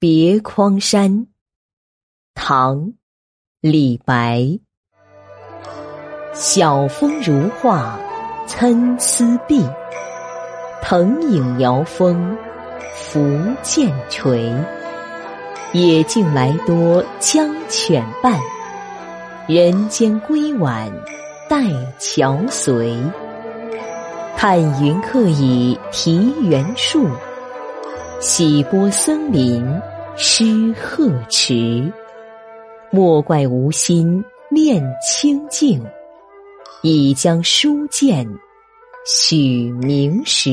[0.00, 1.26] 别匡山，
[2.32, 2.76] 唐·
[3.60, 4.60] 李白。
[6.32, 7.98] 晓风如画
[8.46, 9.60] 参差碧，
[10.80, 12.38] 藤影摇风
[12.94, 13.18] 拂
[13.60, 14.54] 剑垂。
[15.72, 18.38] 野径来多江犬伴，
[19.48, 20.88] 人间归晚
[21.50, 21.64] 待
[21.98, 22.96] 樵随。
[24.36, 27.08] 看云客已题园树。
[28.20, 29.64] 洗波森林
[30.16, 31.88] 诗鹤池，
[32.90, 35.80] 莫怪无心恋清净，
[36.82, 38.26] 已将书剑
[39.06, 40.50] 许明时。